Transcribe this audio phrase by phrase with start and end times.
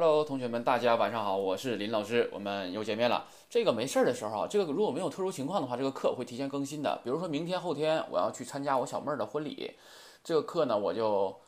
[0.00, 3.26] Hello，同学们，大家晚上好，我是林老师，我们又见面了。
[3.50, 6.98] 这个没事儿的时候，这个如果没有特殊情况的话，这个课会提前更新的。
[7.04, 9.74] 比如说明天、后天我要去参加我小妹儿的婚礼，
[10.24, 11.38] 这个课呢我就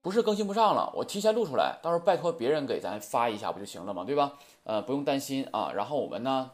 [0.00, 4.38] 不是更新不上了，我提前录出来，到时候拜托别人给咱发一下不就行了嘛，对吧？
[4.64, 5.70] 呃，不用担心啊。
[5.74, 6.52] 然后我们呢，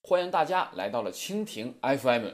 [0.00, 2.28] 欢迎大家来到了蜻蜓 FM，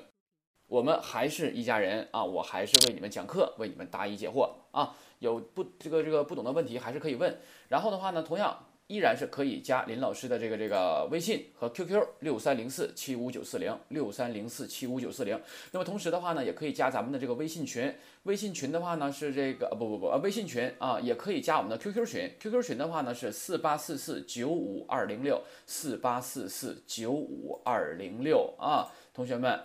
[0.68, 4.95] 我们还是一家人啊，我还是为你们讲课，为你们答疑解惑啊。
[5.25, 7.34] 有不这个这个不懂的问题还是可以问，
[7.68, 15.40] 然后的话呢，同样依然是可以加林老师的这个这个微信和 QQ 六三零四七五九四零六三零四七五九四零。
[15.72, 17.93] 那么同时的话呢，也可以加咱们的这个微信群，
[18.25, 29.58] 微信群的话呢是这个不不不啊，微信群啊也可以加我们的 QQ 群，QQ 群的话呢是四八四四九五二零六四八四四九五二零六啊，同学们。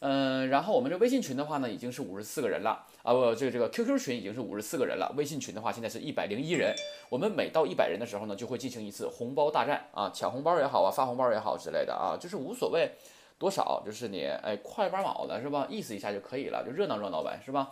[0.00, 6.74] 嗯，然后我们这微信群的话呢，已经是五十四个人了啊，不，这个这个 QQ 群已经是五十四个人了，微信群的话现在是一百零一人。
[7.08, 12.90] 我们每到一百人的时候呢，就会进行一次红包大战啊，抢红包也好啊，发红包也好之类的啊，就是无所谓
[13.38, 17.70] 多少，就是你哎快八毛的是吧，意思一下就可以了，就热闹热闹呗，是吧？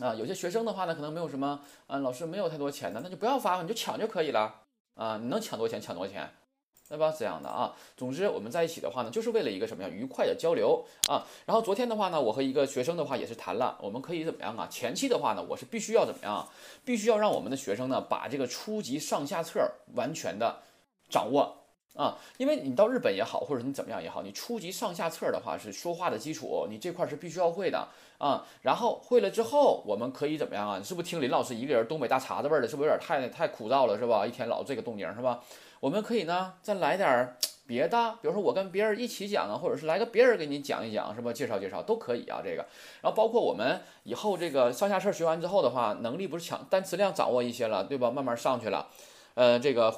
[0.00, 4.62] 啊，有些学生的话呢，可能没有什么，嗯，老师没有太多钱的，那就不要发了，你就抢就可以了
[4.96, 6.28] 啊，你能抢多少钱抢多少钱。
[6.88, 7.14] 对吧？
[7.18, 9.92] 这样的啊，总之我们在一起的话呢，就是为了一个什么样？
[9.92, 11.26] 愉快的交流啊。
[11.44, 14.66] 然后昨天的话呢，我和一个学生的话也是谈了，我们可以怎么样啊？
[14.70, 16.48] 前期的话呢，我是必须要怎么样？
[16.84, 19.60] 必须要让我们的学生呢，把这个初级上下册
[19.94, 20.60] 完全的
[21.10, 21.54] 掌握
[21.98, 22.16] 啊。
[22.38, 28.46] 因为你到日本也好，或者你怎么样也好，你初级上下册的话是说话的基础，你这块是必须要会的啊。
[28.62, 30.78] 然后会了之后，我们可以怎么样啊？
[30.78, 32.68] 你是不是听林老师一个人东北大碴子味儿的？
[32.68, 33.98] 是不是有点太太枯燥了？
[33.98, 34.24] 是吧？
[34.24, 35.42] 一天老这个动静是吧？
[35.80, 41.32] 我们可以呢，再来点儿别的，比如说我跟别人一起讲啊，或者是来个别人给你讲一讲，是吧？
[41.32, 42.66] 介绍介绍都可以啊，这个。
[43.00, 48.10] 然后包括我们以后这个上下册学完之后的话，能力不是强，单词量掌握一些了，对吧？
[48.10, 48.88] 慢慢上去了，
[49.38, 49.94] 呃，这个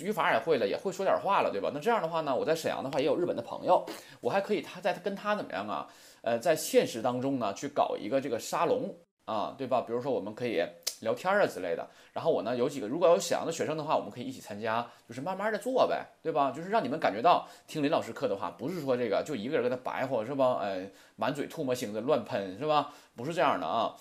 [0.00, 1.70] 语法也会了，也会说点话了，对吧？
[1.74, 3.84] 那这样的话呢，我在沈阳的话也有日本的朋友，
[4.22, 5.86] 我还可以他在跟他怎么样啊？
[6.22, 8.94] 呃，在现实当中呢，去搞一个这个沙龙
[9.26, 9.82] 啊，对吧？
[9.82, 10.64] 比如说我们可以。
[11.00, 16.50] 聊天啊之类的，然后我呢有几个，如果有沈阳的学生的话，我们可以一起参加，就是慢慢的做呗，对吧？
[16.50, 20.58] 就是让你们感觉到听林老师课的话，不是说这个就一个人跟他白活是吧？
[20.60, 22.92] 哎，满嘴唾沫星子乱喷是吧？
[23.14, 23.94] 不是这样的啊。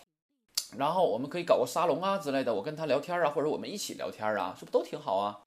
[0.76, 5.40] 然后我们可以搞个沙龙啊之类的，我跟他聊天啊，或者我们一起聊天啊，是不都挺好啊？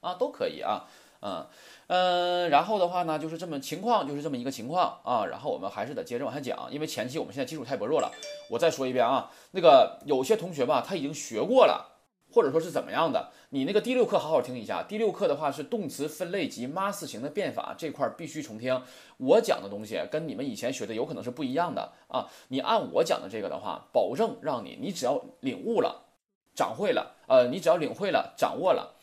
[0.00, 0.86] 啊，都可以啊。
[1.22, 1.46] 嗯
[1.88, 5.26] 嗯，然后的话呢，就是这么情况，就是这么一个情况啊。
[5.26, 8.10] 然后我们还是得接着往下讲，因为前期我们现在基础太薄弱了。
[8.48, 11.89] 我再说一遍啊，那个有些同学吧，他已经学过了，
[12.32, 14.82] 或者说是怎么样的，你那个第六课好好听一下。
[14.82, 18.82] 第六课的话是动词分类及 mas 型的变法这块必须重听。
[19.16, 22.28] 我讲的东西跟你们以前学的有可能是不一样的啊。
[22.48, 26.06] 你按我讲的这个的话，保证让你，你只要领悟了，
[26.54, 28.94] 掌会了，呃，你只要领会了，掌握了，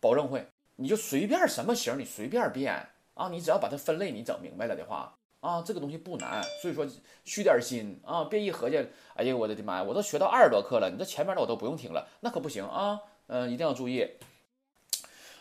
[0.00, 0.46] 保证会。
[0.76, 3.28] 你就随便什么型，你随便变啊！
[3.28, 6.42] 你只要把它分类，你整明白了的话啊，这个东西不难。
[6.62, 6.86] 所以说，
[7.26, 8.78] 虚点心啊，别一合计，
[9.14, 12.98] 哎呀，我的妈呀，我都学到二十多课了，你这前面的我都不用听了，那可不行啊！
[13.26, 14.08] 嗯，一定要注意。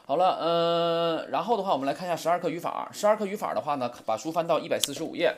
[0.05, 2.89] 好了，嗯，然后的话，我们来看一下十二课语法。
[2.91, 5.33] 十二课语法的话呢，把书翻到一百四十五页。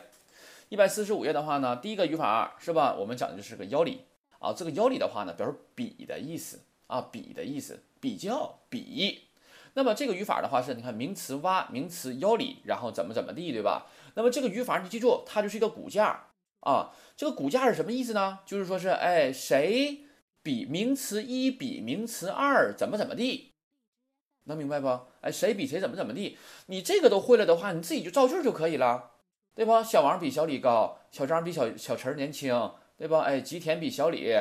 [0.69, 2.95] 一百四十五页的话呢，第一个语法是吧？
[2.97, 4.01] 我们讲的就是个腰里
[4.39, 4.51] 啊。
[4.51, 9.21] 这个腰里的话呢，表示比的意思啊，比的意思，比较比。
[9.77, 13.85] 那么这个语法的话是，你看名词挖，名词腰里，然后怎么怎么地，对吧？
[14.15, 16.25] 那么这个语法你记住，它就是一个骨架
[16.61, 16.91] 啊。
[17.15, 18.39] 这个骨架是什么意思呢？
[18.45, 20.01] 就是说是，哎，谁
[20.41, 23.53] 比名词一比名词二怎么怎么地，
[24.45, 24.87] 能明白不？
[25.21, 29.11] 哎，谁比谁怎么怎么地，你这个都会了的话，你自己就造句就可以了，
[29.53, 29.83] 对吧？
[29.83, 33.21] 小王比小李高，小张比小小陈年轻，对吧？
[33.21, 34.33] 哎，吉田比小李，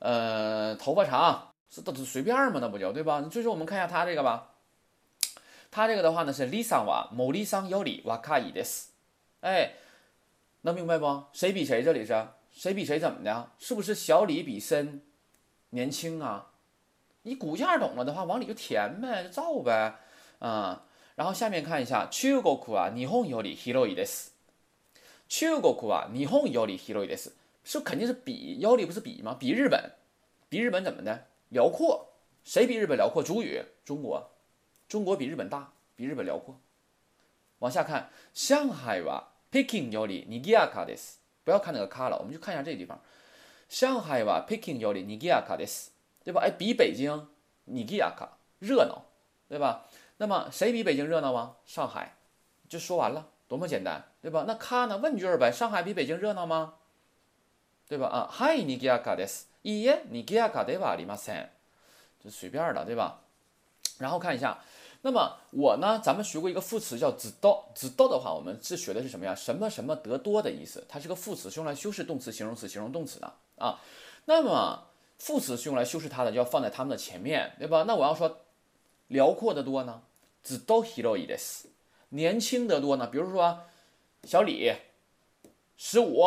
[0.00, 1.46] 呃，头发长。
[1.72, 3.20] 这都随便嘛，那不就对吧？
[3.30, 4.49] 最后我们看一下他这个吧。
[5.71, 8.89] 他这个的话呢是李桑瓦某李桑有理瓦卡伊的斯，
[9.41, 9.73] 哎，
[10.61, 11.23] 能明白不？
[11.33, 11.83] 谁比谁？
[11.83, 13.51] 这里是谁比谁怎么的？
[13.59, 15.01] 是不是小李比森
[15.71, 16.51] 年轻啊？
[17.23, 19.95] 你骨架懂了的话，往里就填呗，就造呗，
[20.39, 20.83] 啊。
[21.15, 24.31] 然后下面看一下，中国は日本より広いです。
[25.27, 27.31] 中国は日本より広いです，
[27.63, 29.35] 是肯定是比，腰里不是比吗？
[29.39, 29.91] 比日本，
[30.49, 31.25] 比日本怎么的？
[31.49, 32.09] 辽阔，
[32.43, 33.23] 谁比日本辽阔？
[33.23, 34.29] 主语中国，
[34.89, 36.59] 中国比日本大，比日本辽阔。
[37.59, 41.19] 往下看，上海は北京より賑やかです。
[41.43, 42.99] 不要看那个卡了，我们就看一下这个地方。
[43.69, 45.89] 上海は北京より賑やかです，
[46.23, 46.41] 对吧？
[46.41, 47.27] 哎，比北京
[47.67, 48.29] 賑やか
[48.59, 49.05] 热闹，
[49.47, 49.85] 对吧？
[50.17, 51.55] 那么谁比北京热闹吗？
[51.65, 52.15] 上海，
[52.69, 54.45] 就说完了，多么简单，对吧？
[54.47, 54.97] 那卡呢？
[54.97, 56.75] 问句呗，上海比北京热闹吗？
[57.87, 58.07] 对吧？
[58.07, 59.47] 啊，はい賑やかです。
[59.63, 61.49] いいえ、賑やかではありません。
[62.23, 63.21] 就随便的，对吧？
[63.99, 64.57] 然后看一下，
[65.02, 69.34] 那么我呢，咱们学过一个副词叫子多，子多的话，我们是学的是什么呀？
[69.34, 70.84] 什么什么得多的意思？
[70.88, 73.80] 它是个副词，是用来修饰动词、形容词、形容动词的啊。
[74.26, 74.88] 那么
[75.18, 77.84] 副词是用来修饰它的，就要放在它们的前面，对吧？
[77.86, 78.40] 那我要说
[79.08, 80.02] 辽阔的多呢，
[80.42, 81.70] 子多 hero 意思。
[82.10, 83.60] 年轻得多呢，比如说
[84.24, 84.70] 小李
[85.78, 86.24] 十五，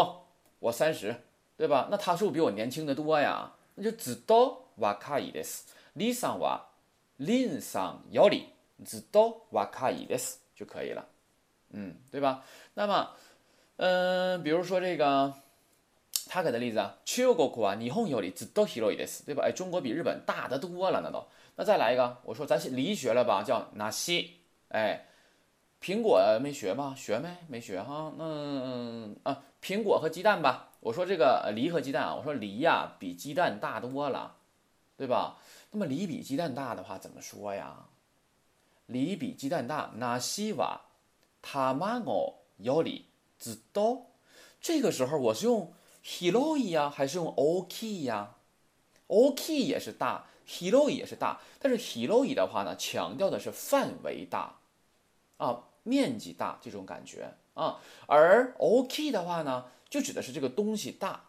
[0.59, 1.15] 我三十，
[1.57, 1.89] 对吧？
[1.91, 3.53] 那他是不是比我年轻的多呀？
[3.75, 5.65] 那就子多瓦卡意思。
[5.93, 6.69] 李桑瓦。
[7.17, 8.47] 林上有理，
[8.84, 11.06] 知道瓦卡伊的斯就可以了，
[11.70, 12.44] 嗯，对吧？
[12.75, 13.10] 那么，
[13.76, 15.34] 嗯，比如说这个
[16.28, 19.44] 他给的例子啊，中国啊，日本有理，知道広いです，对吧？
[19.44, 21.26] 哎，中国比日本大得多了，那都。
[21.56, 24.36] 那再来一个，我说咱离学了吧，叫纳西，
[24.69, 25.06] 哎，
[25.82, 26.94] 苹果没学吗？
[26.96, 27.36] 学没？
[27.48, 28.12] 没学哈。
[28.16, 30.70] 那啊，苹果和鸡蛋吧。
[30.80, 34.36] 我说这个梨和鸡蛋啊，我说梨呀比鸡蛋大多了，
[34.96, 35.38] 对吧？
[35.72, 37.86] 那么梨比鸡蛋大的话怎么说呀？
[38.93, 40.81] 梨比鸡蛋大，那西瓦
[41.41, 43.07] 他妈哦有理
[43.37, 44.03] 知道。
[44.61, 45.73] 这个时候我是用
[46.05, 48.35] hiroi 呀，还是用 ok 呀
[49.07, 54.59] ？ok 也是大，hiroi 也是大，但是 hiroi 的话呢，强调的是范围大
[55.37, 61.25] 啊，面积大这种感觉啊，而 ok 的话呢，就指的是这个东西大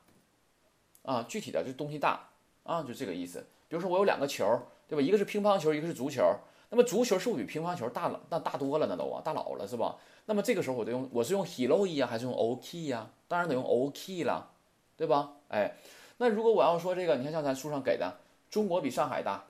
[1.02, 2.28] 啊，具体的这东西大
[2.62, 3.46] 啊，就这个意思。
[3.68, 4.46] 比如说我有两个球，
[4.86, 5.02] 对吧？
[5.02, 6.22] 一个是乒乓球，一个是足球。
[6.70, 8.20] 那么足球是不是比乒乓球大了？
[8.30, 9.96] 那大多了，那都啊，大佬了，是吧？
[10.26, 13.08] 那么这个时候我就用，我是用 hiroi 呀，还是用 oki 呀？
[13.28, 14.50] 当然得用 ok 了，
[14.96, 15.34] 对吧？
[15.48, 15.76] 哎，
[16.16, 18.16] 那如果我要说这个，你看像咱书上给的，
[18.50, 19.44] 中国比上海大，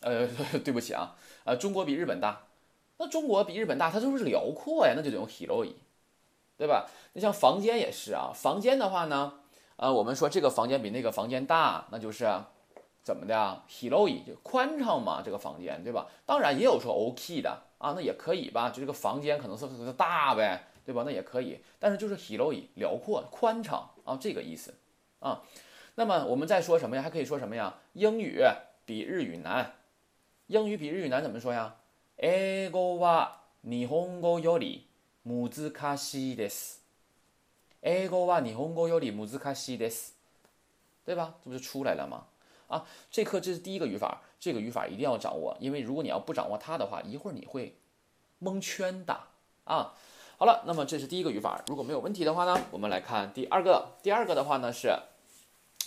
[0.00, 0.26] 呃，
[0.64, 2.46] 对不起啊，啊，中国比日本大，
[2.96, 5.72] 那中国比日本大，它就是辽阔呀，那就得用 hiroi，
[6.56, 6.88] 对吧？
[7.12, 9.34] 那像房间也是啊，房间的话呢，
[9.76, 12.28] 啊，我们说这个房间比那个房间大，那就是。
[13.03, 13.65] 怎么的啊？
[13.69, 16.07] hiroi 就宽敞嘛，这个房间对吧？
[16.25, 18.69] 当然也有说 ok 的啊，那也可以吧？
[18.69, 21.03] 就这个房间可能是大呗，对吧？
[21.05, 24.75] 那也可以，但是就是 hiroi 辽阔宽敞啊，这个意思
[25.19, 25.41] 啊。
[25.95, 27.01] 那么我们再说什么呀？
[27.01, 27.79] 还可以说什么呀？
[27.93, 28.43] 英语
[28.85, 29.73] 比日语难，
[30.47, 31.75] 英语比日语难怎么说呀？
[32.17, 33.31] 英語は
[33.63, 34.87] 日本語より
[35.23, 36.79] 難しいです。
[37.81, 40.13] 英語は日本語より難しいです，
[41.05, 41.33] 对吧？
[41.43, 42.25] 这不就出来了吗？
[42.68, 47.76] 啊，这课这是第一个语法，这个语法一定要掌握，因为如果你要不掌握它的话，一会儿你会
[48.38, 49.20] 蒙圈的
[49.64, 49.94] 啊。
[50.36, 53.92] 好了，那么这是第一个语法，如果没有问题的话呢，我们来看第二个。
[54.02, 54.92] 第二个的话呢是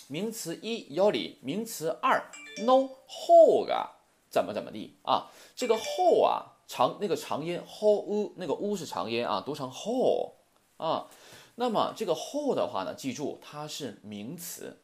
[0.08, 2.30] 名词一有理，名词二
[2.64, 4.00] no 后啊，
[4.30, 5.26] 怎么怎么地啊？
[5.54, 10.36] 这个后啊长那个长音 ho u 那个 u 是长音啊，读成后
[10.78, 11.06] 啊。
[11.56, 14.78] 那么这个后的话呢，记住它是名词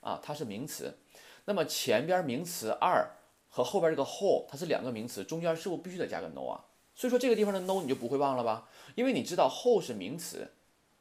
[0.00, 0.98] 啊，它是名词。
[1.44, 3.10] 那么前边名词二
[3.48, 6.64] 和后边这个 whole，它是两个名词，中间是不是必须得加个 no 啊？
[6.94, 8.68] 所以说这个地方的 no 你就不会忘了吧？
[8.94, 10.52] 因为你知道 whole 是名词，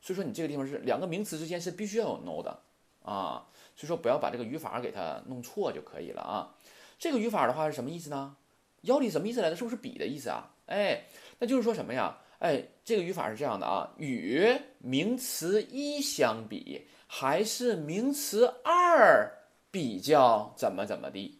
[0.02, 2.62] 所以说你这个地方是两个名词之间是必须要有 no 的
[3.04, 3.48] 啊。
[3.76, 6.56] 所以说不要把这个语法给它弄错就可以了啊。
[7.00, 8.36] 这个语法的话是什么意思呢？
[8.82, 9.56] 腰里什么意思来的？
[9.56, 10.54] 是不是比的意思啊？
[10.68, 11.06] 哎，
[11.40, 12.18] 那就是说什么呀？
[12.40, 19.32] 哎，这个语法是这样的啊，与名词一相比，还是名词二？
[19.72, 21.40] 比较怎么怎么地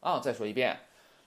[0.00, 0.18] 啊？
[0.18, 0.80] 再说一遍，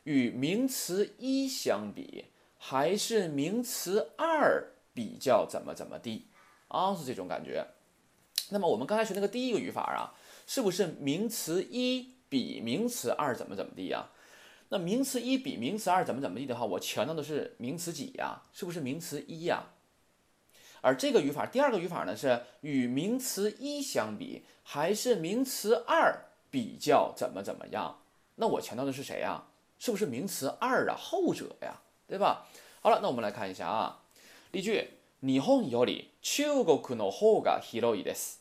[0.03, 2.25] 与名词一相比，
[2.57, 6.27] 还是名词二比较怎么怎么地
[6.67, 6.93] 啊？
[6.93, 7.65] 是这种感觉。
[8.50, 10.13] 那么我们刚才学那个第一个语法啊，
[10.45, 14.10] 是不是名词一比名词二怎么怎么地呀？
[14.69, 18.43] 那名词一比名词二怎么怎么地的话，我强调的是名词几呀？
[18.51, 19.63] 是不是名词一呀？
[20.85, 27.99] 而这个语法，第二个语法呢，是与名词一相比，还是名词二比较怎么怎么样？
[28.37, 29.44] 那我强调的是谁呀？
[29.78, 30.97] 是不是名词二啊？
[30.97, 32.47] 后者呀，对吧？
[32.80, 34.02] 好了，那我们来看一下啊，
[34.52, 34.88] 例句：
[35.20, 38.38] 日本より中国の方が広いです。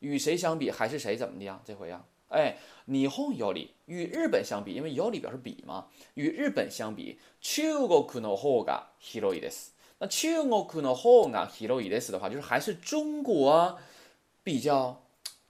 [0.00, 0.70] 与谁相比？
[0.70, 1.60] 还是谁怎么的呀？
[1.64, 9.72] 这回呀，哎，日本より与日本相比，因为より表示比嘛，与日本相比，中国の方が広いです。
[9.98, 13.78] 那中国の方が広いです的话，就是还是中国
[14.42, 15.00] 比较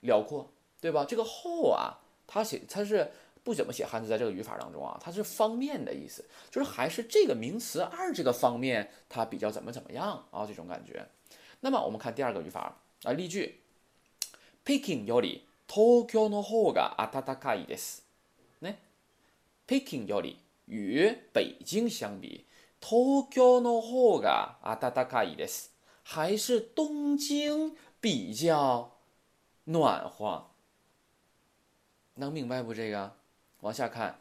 [0.01, 0.51] 辽阔，
[0.81, 1.05] 对吧？
[1.07, 3.11] 这个后啊，它写它是
[3.43, 11.09] 不怎么写汉字，在这个语法当中啊，它是方面的意思，就是还是这个名词二这个方面它比较怎么怎么样啊，这种感觉。
[11.61, 13.61] 那么我们看第二个语法啊，例句：
[14.63, 18.03] 北京より東京の方が暖かいです。
[18.61, 18.75] 呢，
[19.67, 22.45] 北京より与北京相比。
[22.81, 25.73] 東京の方が暖かいです。
[26.03, 28.91] 还是东京比较
[29.67, 30.51] 暖和？
[32.17, 32.75] 能明白不？
[32.75, 33.13] 这个
[33.63, 34.19] 往下看，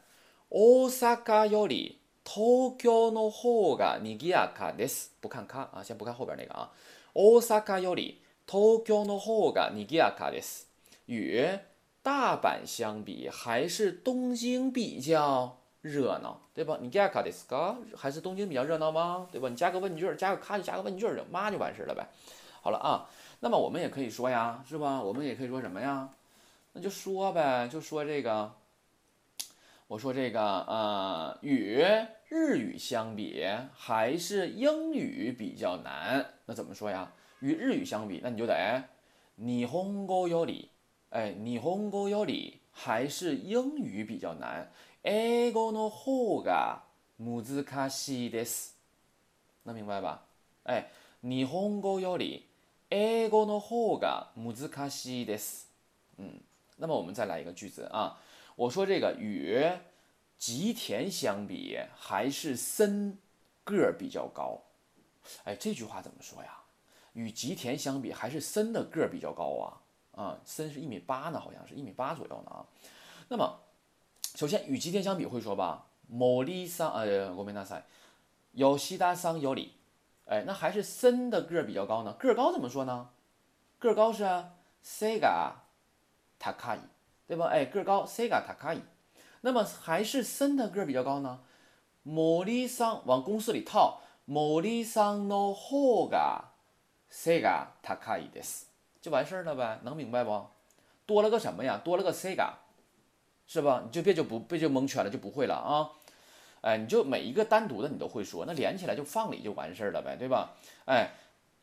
[0.49, 5.11] 大阪より東京の方が賑やかです。
[5.21, 6.71] 不看か啊，先不看后边那个啊。
[7.13, 10.67] 大阪より東京の方が賑やかです。
[11.05, 11.59] 与
[12.01, 16.77] 大阪相比，还是东京比较 热闹，对吧？
[16.81, 17.75] 你賑やかですか？
[17.95, 19.27] 还是东京比较热闹吗？
[19.31, 19.49] 对吧？
[19.49, 22.07] 你加个问句儿，加个卡就加个问句儿，就嘛就完事儿了呗。
[22.61, 23.09] 好了啊，
[23.41, 25.01] 那么我们也可以说呀，是吧？
[25.01, 26.09] 我们也可以说什么呀？
[26.73, 28.53] 那就说呗，就说这个。
[29.87, 31.83] 我说这个呃，与
[32.29, 33.45] 日语相比，
[33.75, 36.25] 还是英语比较难。
[36.45, 37.11] 那怎么说呀？
[37.41, 38.55] 与日语相比，那你就得
[39.35, 40.69] 日本語より，
[41.11, 44.71] 哎，日本語より还是英语比较难。
[45.03, 46.83] 英語の方が
[47.19, 48.75] 難しいです。
[49.65, 50.19] 能明白吧？
[50.65, 50.89] 哎，
[51.21, 52.47] 日本語より
[52.89, 55.67] 英語の方が難しいです。
[56.17, 56.39] 嗯，
[56.77, 58.19] 那么我们再来一个句子啊。
[58.55, 59.65] 我说这个与
[60.37, 63.17] 吉田相比，还是森
[63.63, 64.61] 个儿比较高。
[65.45, 66.59] 哎，这句话怎么说呀？
[67.13, 70.21] 与吉田相比，还是森的个儿比较高啊？
[70.21, 72.65] 啊，森是一米八呢，好像是一米八左右呢啊。
[73.29, 73.59] 那么，
[74.37, 77.83] 首先与吉田相比会说吧，某里桑呃，ごめんなさい，
[78.77, 79.73] 吉田桑有里。
[80.25, 82.13] 哎，那还是森的个儿比较高呢。
[82.13, 83.09] 个儿高怎么说呢？
[83.79, 84.23] 个儿高是
[84.81, 85.53] 背が
[86.39, 86.79] 高い。
[87.25, 87.45] 对吧？
[87.47, 88.81] 哎，个儿高，背が高い。
[89.41, 91.39] 那么还是森的个儿比较高呢？
[92.03, 96.51] 森桑往公式里套，森桑の方が
[97.09, 98.65] 背が高いです，
[99.01, 100.47] 就完事儿了呗，能明白不？
[101.05, 101.81] 多了个什么呀？
[101.83, 102.55] 多了个背が，
[103.47, 103.83] 是吧？
[103.85, 105.91] 你就别就不别就蒙圈了，就不会了啊。
[106.61, 110.51] 哎，你就每一个单独的你都会说，那连起来就放里就完事儿了呗，对吧？
[110.85, 111.11] 哎，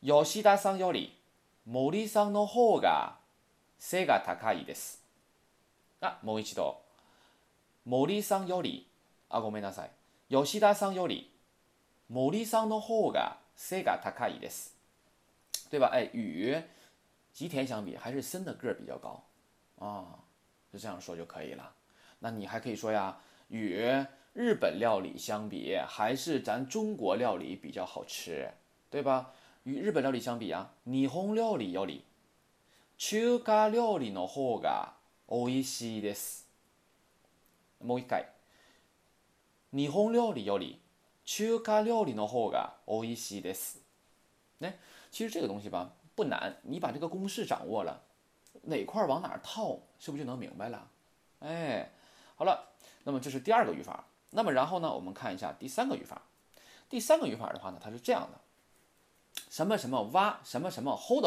[0.01, 1.11] 吉田さんより
[1.65, 3.17] 森さんの方が
[3.77, 4.99] 背が高いです。
[6.01, 6.81] あ、もう一度。
[7.85, 8.87] 森さんより、
[9.29, 9.91] あ、ごめんなさい。
[10.29, 11.31] 吉田さんより、
[12.09, 14.75] 森さんの方が背が高いです。
[15.69, 15.89] 对吧？
[15.91, 16.63] 哎，与
[17.33, 19.23] 吉田相比，还是森的个儿比较高
[19.79, 20.19] 啊，
[20.71, 21.71] 就这样说就可以了。
[22.19, 23.19] 那你还可以说呀，
[23.49, 23.75] 与
[24.33, 28.51] 日本料理相比，还是咱中国料理比较好吃，
[28.89, 29.33] 对吧？
[29.63, 32.03] 与日本料理相比啊，日本料理より
[32.97, 34.93] 中華料理の方が
[35.27, 36.47] 美味しいです。
[37.79, 38.25] もう一回。
[39.71, 40.79] 日本料理より
[41.25, 43.79] 中華料理の方が美味しいです。
[44.59, 44.71] 呢，
[45.09, 48.01] 其实这个东西吧不难，你把这个公式掌握了，
[48.63, 50.87] 哪块往哪套，是不是就能明白了？
[51.39, 51.91] 哎，
[52.36, 52.68] 好了，
[53.02, 54.04] 那么这是第二个语法。
[54.30, 56.22] 那么然后呢，我们看一下第三个语法。
[56.88, 58.40] 第三个语法的话呢，它是这样的：
[59.50, 61.24] 什么什么哇，什么什么 hold。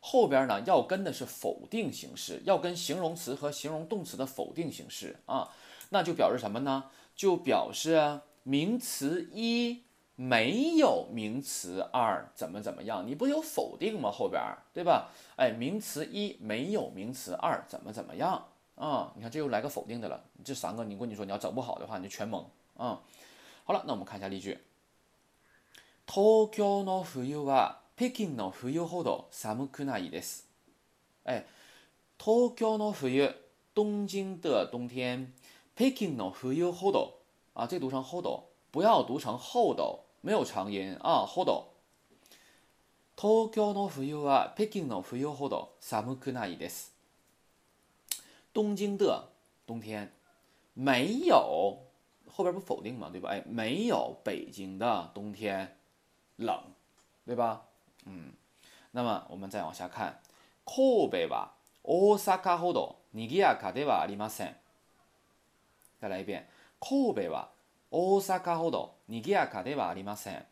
[0.00, 5.48] 后边呢要跟的是否定形式，要跟形容词和形容动词的否定形式啊，
[5.88, 6.90] 那就表示什么呢？
[7.16, 9.84] 就表示名词一
[10.14, 13.06] 没有名词二怎么怎么样？
[13.06, 14.10] 你不有否定吗？
[14.10, 14.42] 后边
[14.74, 15.10] 对吧？
[15.36, 19.11] 哎，名词一没有名词二怎么怎么样啊？
[19.15, 20.23] 你看这又来个否定的了。
[20.43, 22.43] 这三个你跟你说你要整不好的话，你就全懵
[22.77, 23.01] 啊。
[23.65, 24.57] 好了，那我们看一下例句。
[26.07, 30.47] 東京の冬は北京の冬ほど寒くないです。
[31.25, 31.45] 哎，
[32.17, 33.35] 東京の冬，
[33.75, 35.31] 东京的冬天，
[35.75, 37.19] 北京の冬ほど
[37.53, 41.65] 啊，这读成 hold，不要读成 hold，没有长音啊，hold。
[43.15, 46.92] 東京の冬は北京の冬ほど寒くないです。
[48.53, 49.29] 东京的
[49.65, 50.11] 冬天
[50.73, 51.77] 没有
[52.27, 53.29] 后边不否定嘛，对吧？
[53.29, 55.77] 哎，没有北京的冬天
[56.37, 56.61] 冷，
[57.25, 57.65] 对吧？
[58.05, 58.33] 嗯，
[58.91, 60.21] 那么我们再往下看，
[60.65, 61.49] 神戸は
[61.83, 64.55] 大阪ほど賑やかではありません。
[65.99, 66.45] 再来一遍，
[66.79, 67.49] 神戸は
[67.91, 70.45] 大阪ほど賑やかではありません。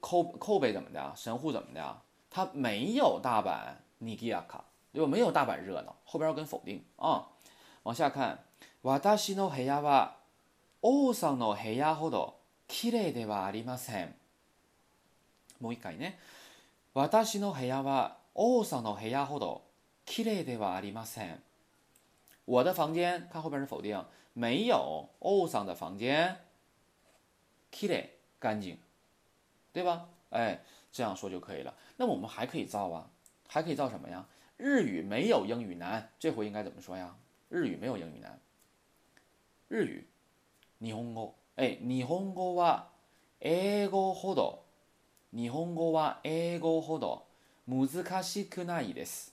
[0.00, 1.12] 神神戸怎么的？
[1.16, 2.02] 神户怎么的？
[2.30, 5.06] 它没有大阪賑やか，对 吧？
[5.06, 7.26] 没有大阪热闹，后边要跟否定啊。
[7.84, 8.38] 往下看，
[8.82, 10.16] 私の部屋は
[10.82, 12.34] 王さんの部屋ほど
[12.68, 14.14] 綺麗ではありません。
[15.60, 16.18] もう一回ね。
[16.92, 19.62] 私の部屋は王さんの部屋ほど
[20.04, 21.40] 綺麗ではありません。
[22.46, 26.36] 我的房间，看后边是否定，没有王さん的房间
[27.70, 28.08] 綺麗
[28.40, 28.76] 干净，
[29.72, 30.08] 对吧？
[30.30, 30.60] 哎，
[30.92, 31.72] 这样说就可以了。
[31.96, 33.06] 那么我们还可以造啊，
[33.46, 34.26] 还可以造什么呀？
[34.56, 37.16] 日语没有英语难，这回应该怎么说呀？
[37.48, 38.38] 日语没有英语难。
[39.68, 40.06] 日语、
[40.80, 42.88] 日本語、哎，日本語は
[43.40, 44.64] 英語ほど
[45.32, 47.24] 日本語は英語ほど
[47.66, 49.32] 難しくないです，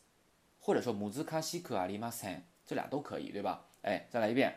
[0.61, 3.61] 或者说難しくありません，这俩都可以，对吧？
[3.81, 4.55] 哎，再来一遍。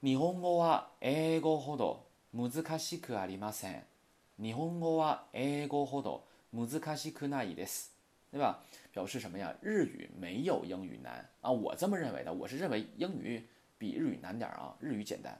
[0.00, 3.84] 日本語は英語ほど難しくありません。
[4.40, 7.91] 日本語は英語ほど難しくないです。
[8.33, 8.63] 对吧？
[8.91, 9.53] 表示什么呀？
[9.61, 11.51] 日语没有英语难啊！
[11.51, 13.47] 我这么认为的，我是认为英语
[13.77, 15.39] 比日语难点啊，日语简单。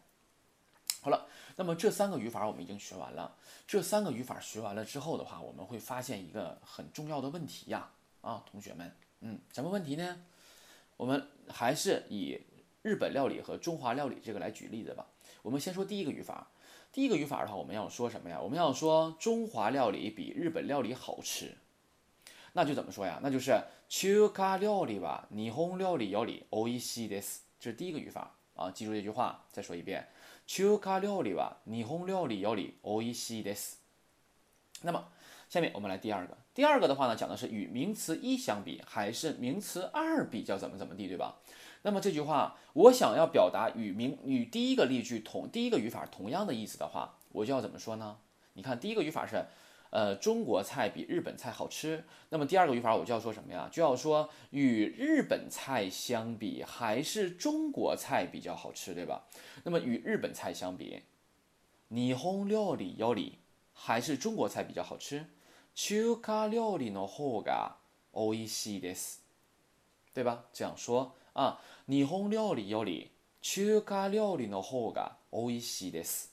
[1.01, 3.35] 好了，那么这三个语法我们已经学完了。
[3.65, 7.89] 这三个语法学完了之后的话，我们会发现一个很重要的问题呀！
[8.21, 10.23] 啊，同学们，嗯，什么问题呢？
[10.95, 12.39] 我们还是以
[12.83, 15.07] 日本料理和中华料理这个来举例子吧。
[15.41, 16.47] 我们先说第一个语法。
[16.91, 18.39] 第一个语法的话，我们要说什么呀？
[18.39, 21.55] 我们要说中华料理比日本料理好吃。
[22.54, 23.20] 那就怎么说呀？
[23.22, 27.42] 那就是中華料理は日本料理より美味しいです。
[27.60, 30.08] 这是第一个语法啊，记住这句话，再说一遍。
[30.46, 33.76] 中華料理は日本料理より美味しいです。
[34.82, 35.04] 那么，
[35.48, 36.36] 下面我们来第二个。
[36.54, 41.36] 第二个的话呢，讲的是与名词一相比，还是名词二比较怎么怎么地，对吧？
[41.82, 48.16] 那么这句话，我想要表达与名与第一个例句同第一个语法同样的意思的话，我就要怎么说呢？
[48.54, 49.44] 你看，第一个语法是。
[49.92, 52.04] 呃，中国菜比日本菜好吃。
[52.28, 53.66] 那么第二个语法我就要说什么呀？
[53.72, 59.24] 就要说与日本菜相比，还是中国菜比较好吃，对吧？
[59.64, 61.02] 那么与日本菜相比，
[61.88, 63.38] 日本料理より
[63.72, 65.24] 还是中国菜比较好吃。
[65.74, 67.76] 中華料理の方が
[68.12, 69.20] 美味しいです，
[70.12, 70.40] 对吧？
[70.52, 76.28] 这样说啊，日本料理より中華料理の方が美味しいです，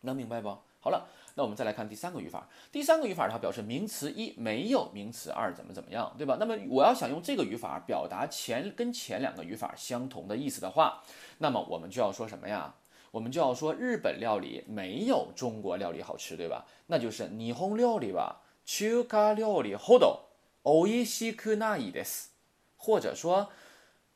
[0.00, 0.56] 能明白不？
[0.80, 1.06] 好了。
[1.34, 2.48] 那我们再来看第三个语法。
[2.72, 6.36] 第三个语法它表示名词一没有名词二怎么怎么样，对吧？
[6.40, 11.02] 那么我要想用这个语法表达前跟前两个语法相同的意思的话，
[11.38, 12.74] 那么我们就要说什么呀？
[13.12, 16.64] 我们就要说日本料理没有中国料理好吃，对吧？
[16.86, 20.28] 那就是日本料理は中華料理ほど
[20.62, 22.30] 美味しくないです。
[22.76, 23.50] 或者说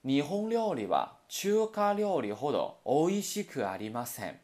[0.03, 4.37] 日本料理は中華料理ほど美味しくありません。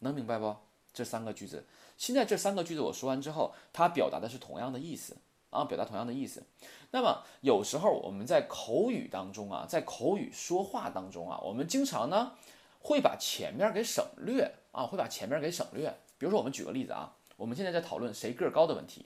[0.00, 0.56] 能明白不？
[0.99, 1.65] 这三个句子，
[1.97, 5.15] 现在这三个句子我说完之后，它表达的是同样的意思
[5.49, 6.43] 啊，表达同样的意思。
[6.91, 12.33] 那么有时候我们在口语当中啊，在口语说话当中啊，我们经常呢
[12.81, 15.97] 会把前面给省略啊，会把前面给省略。
[16.17, 19.05] 比如说，我们举个例子啊，我们现在在讨论谁个高的问题，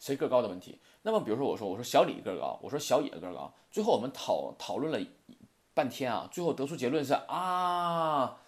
[0.00, 0.80] 谁个高的问题。
[1.02, 5.08] 那么比如说，我说我说小李个高，我说小野个高，最后我们讨讨论了
[5.72, 8.40] 半天啊，最后得出结论是啊。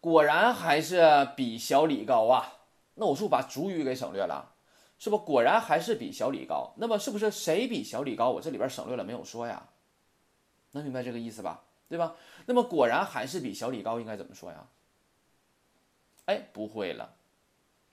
[0.00, 2.54] 果然还是比小李高啊！
[2.94, 4.54] 那我是不是把主语给省略了？
[4.98, 5.18] 是不？
[5.18, 6.74] 果然还是比小李高。
[6.76, 8.30] 那么是不是谁比小李高？
[8.30, 9.68] 我这里边省略了没有说呀？
[10.72, 11.64] 能明白这个意思吧？
[11.88, 12.16] 对吧？
[12.46, 14.66] 那么果然还是比小李高，应该怎么说呀？
[16.26, 17.14] 哎，不会了，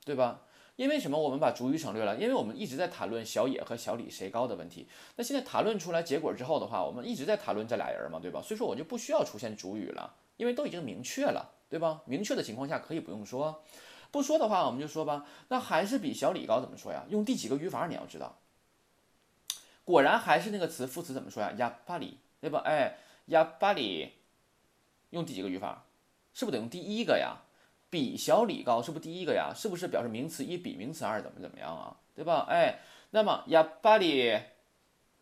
[0.04, 0.42] 对吧？
[0.76, 1.18] 因为什么？
[1.18, 4.90] 我们把主语省略了，因为我们一直在谈论小野和小李谁高的问题。
[5.16, 8.42] 那现在谈论出来结果之后的话，我们一直在谈论这俩人嘛，对吧？
[8.42, 11.55] 所以说我就不需要出现主语了，因为都已经明确了。
[11.75, 12.03] 对吧？
[12.05, 13.63] 明确的情况下可以不用说，
[14.11, 15.25] 不说的话我们就说吧。
[15.49, 17.05] 那还是比小李高怎么说呀？
[17.09, 18.39] 用第几个语法你要知道。
[19.85, 21.55] 果然还是那个词副词怎么说呀？
[21.57, 22.63] やっぱり，对吧？
[22.65, 22.97] 哎，
[23.29, 24.11] やっぱり，
[25.11, 25.85] 用第几个语法？
[26.35, 27.43] 是不是得用第一个呀？
[27.89, 29.53] 比小李高是不是第一个呀？
[29.55, 31.97] 是不是表示名词一比名词二怎么怎么样啊？
[32.15, 32.47] 对吧？
[32.49, 32.81] 哎，
[33.11, 34.41] 那么やっぱり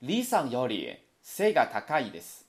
[0.01, 2.47] 李さんより背が高いです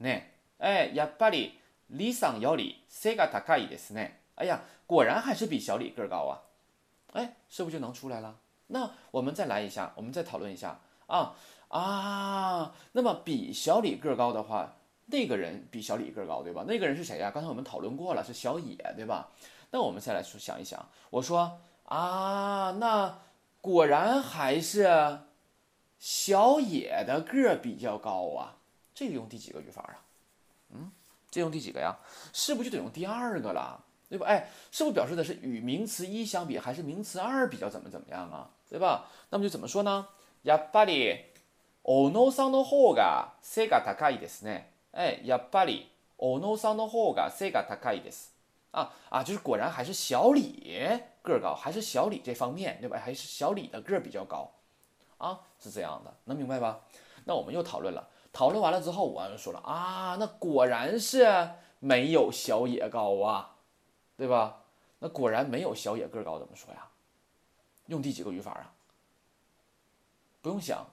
[0.00, 0.22] ね。
[0.58, 1.59] 哎，やっぱり。
[1.90, 4.20] 李さんより背が高いですね。
[4.36, 6.42] 哎呀，果然还是比小李个高啊！
[7.12, 8.36] 哎，是不是就能出来了？
[8.66, 11.34] 那我们再来一下，我们再讨论一下啊
[11.68, 12.74] 啊！
[12.92, 14.74] 那么比小李个高的话，
[15.06, 16.64] 那个人比小李个高，对吧？
[16.66, 17.30] 那个人是谁呀？
[17.30, 19.30] 刚才我们讨论过了，是小野，对吧？
[19.70, 23.20] 那我们再来说想一想，我说啊，那
[23.60, 25.20] 果然还是
[25.98, 28.58] 小野的个比较高啊！
[28.94, 30.02] 这个用第几个语法啊？
[31.30, 31.30] 嗯？
[31.30, 31.96] 这用第几个呀？
[32.32, 34.26] 是不是就得用第二个了，对吧？
[34.26, 38.50] 哎，是不是表示的是与名词一相比，还是名词二比较怎么怎么样啊？
[38.68, 39.06] 对吧？
[39.30, 40.06] 那么就怎么说呢？
[40.44, 41.24] やっぱり
[41.82, 44.70] 小野さんの方が背が高いですね。
[44.92, 48.32] 哎，やっぱり小野さんの方が背が高いです。
[48.72, 50.76] 啊啊，就是果然还是小李
[51.22, 52.98] 个高，还是小李这方面，对吧？
[52.98, 54.50] 还是小李的个比较高，
[55.18, 56.80] 啊，是这样的，能明白吧？
[57.24, 58.08] 那我们又讨论了。
[58.32, 63.56] 讨论完了之后，我就说了啊，那果然是没有小野高啊，
[64.16, 64.62] 对吧？
[64.98, 66.88] 那果然没有小野个高，怎么说呀？
[67.86, 68.72] 用第几个语法啊？
[70.42, 70.86] 不用想，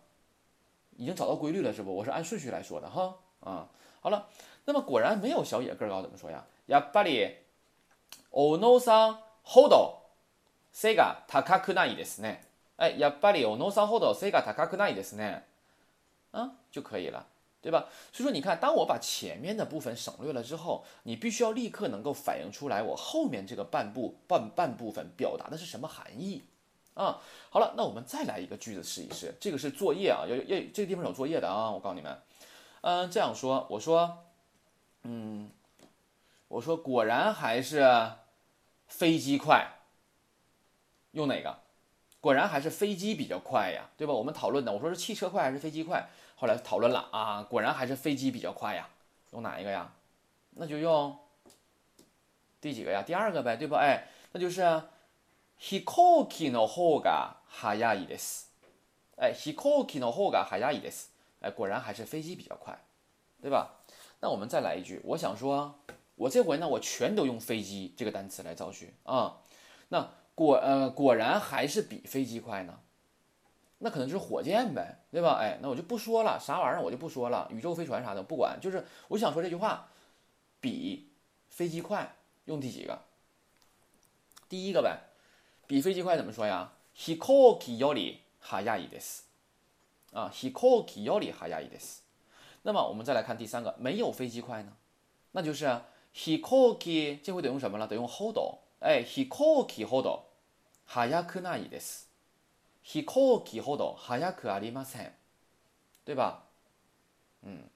[0.96, 1.96] 已经找到规律了，是不？
[1.96, 3.16] 我是按顺序来说的哈。
[3.42, 3.68] 啊，
[4.02, 4.28] 好了，
[4.66, 6.46] 那么果然没有小野个高，怎么说呀？
[6.68, 7.36] やっぱり
[8.32, 10.02] 小野さんほど
[10.72, 12.42] 背が高くないですね。
[12.78, 15.44] 哎，やっぱり小野さんほど背が高くないですね。
[16.31, 17.27] 啊，就可以了。
[17.61, 17.89] 对吧？
[18.13, 26.45] 所以说你看，当我把前面的部分省略了之后，你必须要立刻能够反映出来我后面这个半部半半部分表达的是什么含义
[26.95, 27.21] 啊？
[27.51, 32.23] 好了，那我们再来一个句子试一试，这个是作业啊，要要这个地方有作业的啊，我告诉你们，
[32.83, 34.19] 嗯，这样说，我说，
[35.03, 35.51] 嗯，
[36.47, 38.13] 我说果然还是
[38.87, 39.81] 飞机快，
[41.11, 41.59] 用哪个？
[42.21, 44.13] 果然还是飞机比较快呀，对吧？
[44.13, 46.09] 我们讨论的，我说是汽车快还是飞机快？
[46.37, 48.89] 后来讨论了啊，果然还是飞机比较快呀，
[49.33, 49.93] 用哪一个呀？
[50.51, 51.17] 那就用
[52.61, 53.03] 第几个呀？
[53.07, 53.79] 第二个呗，对吧？
[53.79, 54.63] 哎，那就是
[55.61, 58.43] hikoki no ho ga hayaides，。
[59.17, 61.07] 哎，hikoki no ho ga hayaides，。
[61.41, 62.77] 哎，果然还是飞机比较快，
[63.41, 63.77] 对吧？
[64.21, 65.79] 那我们再来一句，我想说，
[66.17, 69.39] 我这回呢，我全都用飞机这个单词来造句啊。
[69.89, 72.79] 那果呃，果然还是比飞机快呢。
[73.79, 75.39] 那可能就是火箭呗，对吧？
[75.41, 79.89] 哎，那我就不说了，啥玩意儿我就不说了，宇宙飞船啥的不管，就是我想说这句话，
[80.61, 81.11] 比
[81.49, 83.01] 飞机快用第几个？
[84.49, 84.99] 第一个呗，
[85.67, 89.21] 比飞机快怎么说呀？hikoki yori haya ides
[90.13, 91.99] 啊，hikoki yori haya ides。
[92.63, 94.73] 那么我们再来看第三个，没有飞机快呢，
[95.33, 95.81] 那就是
[96.15, 97.87] hikoki，这回得用什么了？
[97.87, 98.37] 得用 hold，
[98.81, 100.07] 哎，hikoki hold
[100.89, 102.07] hayaku nai desu。
[102.83, 105.13] 飛行機ほど速くありません，
[106.07, 106.45] 对吧？
[107.43, 107.69] 嗯，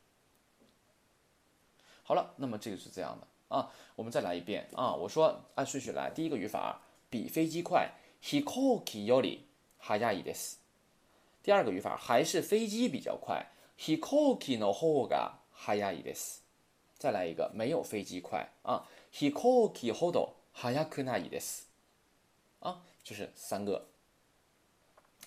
[2.02, 4.94] 好了，那么这个是这样的啊，我们再来一遍啊。
[4.94, 9.40] 我说按顺序来，第一个语法比飞机快，飛行機より
[9.78, 10.56] 速いです。
[11.42, 13.46] 第二个语法还是飞机比较快，
[13.76, 16.40] 飛行機の方が速いです。
[16.98, 21.68] 再来一个没有飞机快啊，飛行機ほど速くないです。
[22.60, 23.86] 啊，就是三个。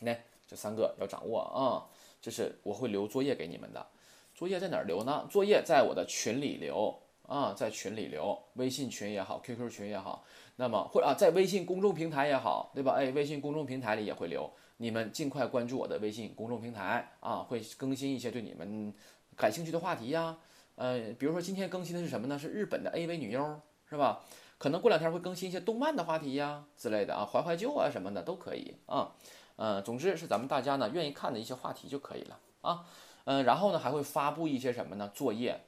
[0.02, 0.16] 那
[0.48, 1.88] 这三个要掌握啊，
[2.22, 3.86] 就是我会留作业给你们的。
[4.34, 5.26] 作业在哪儿留呢？
[5.32, 6.94] 作业在我的群里留
[7.26, 10.26] 啊，在群里留，微信群也好，QQ 群也好，
[10.58, 12.96] 那么或者啊，在微信公众平台也好，对吧？
[12.98, 18.94] 哎，微信公众平台里也会留，你们尽快关注我的微信公众平台啊，会更新一些对你们
[19.38, 20.38] 感兴趣的话题呀。
[20.76, 22.38] 呃，比如说今天更新的是什么呢？
[22.38, 24.22] 是日本的 AV 女优，是吧？
[24.58, 29.12] 可能过两天会更新一些动漫的话题呀之类的啊，怀怀旧啊什么的都可以啊。
[29.58, 32.86] 嗯，总之是咱们大家呢愿意看的一些话题就可以了啊。
[33.26, 35.12] 嗯，然后呢还会发布一些什么呢？
[35.14, 35.60] 作业，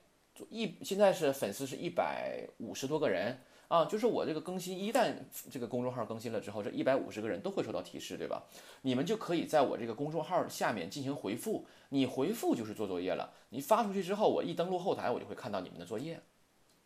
[0.50, 3.86] 一现在是粉丝是一百五十多个人啊。
[3.86, 5.13] 就是我这个更新，一旦
[5.50, 8.43] 这个公众号更新了之后，这一百五十个人都会收到提示，对吧？
[8.82, 13.34] 你们就可以在我这个公众号下面进行回复，你回复就是做作业了。
[13.50, 16.21] 你发出去之后，我一登录后台，我就会看到你们的作业，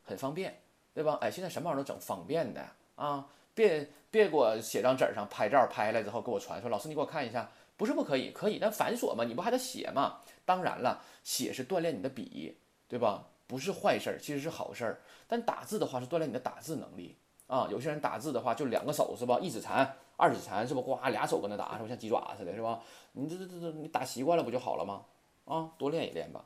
[0.04, 0.62] 很方便，
[0.94, 1.18] 对吧？
[1.22, 3.28] 哎，现在什么玩意儿都整方便的啊。
[3.54, 10.20] 别别给我写张纸上拍照，拍下来之后给我传，说老师你给我看一下，不是不可以，可以，但繁琐嘛，你不还得写嘛？
[10.46, 13.28] 当然了，写是锻炼你的笔，对吧？
[13.48, 15.02] 不是坏事儿，其实是好事儿。
[15.28, 17.68] 但打字的话是锻炼你的打字能力啊。
[17.70, 19.38] 有些人打字的话就两个手是吧？
[19.42, 20.82] 一指禅，二指禅是吧？
[20.82, 21.88] 呱俩手搁那打，是吧？
[21.90, 22.82] 像鸡爪似的，是吧？
[23.12, 25.04] 你这这这这你打习惯了不就好了吗？
[25.44, 26.46] 啊，多练一练吧。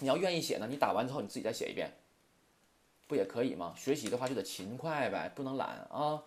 [0.00, 1.90] 你要愿意写呢，你打完之后你自己再写一遍。
[3.10, 3.74] 不也可以吗？
[3.76, 6.22] 学习的话就得勤快呗，不能懒啊。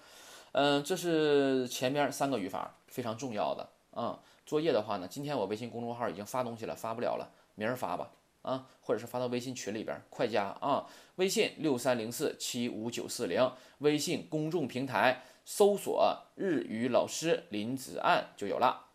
[0.51, 4.19] 嗯，这是前面三个语法非常重要的啊。
[4.45, 10.85] 作业的话呢，今天我微信公众号已经发东西了，发不了了，明儿发吧啊，或者是发到微信群里边，快加啊。
[11.15, 18.87] 微信六三零四七五九四零，微信公众平台搜索日语老师林子岸就有了。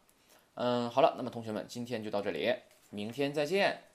[0.57, 2.55] 嗯，好了，那么同学们今天就到这里，
[2.91, 3.88] 明天再见。